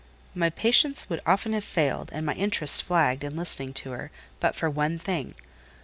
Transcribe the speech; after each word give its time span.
My 0.33 0.49
patience 0.49 1.11
would 1.11 1.21
often 1.27 1.53
have 1.53 1.63
failed, 1.63 2.09
and 2.11 2.25
my 2.25 2.33
interest 2.33 2.81
flagged, 2.81 3.23
in 3.23 3.35
listening 3.37 3.71
to 3.85 3.91
her, 3.91 4.09
but 4.39 4.55
for 4.55 4.67
one 4.67 4.97
thing. 4.97 5.35